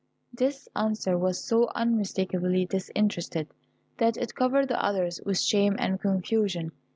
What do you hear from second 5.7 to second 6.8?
and confusion.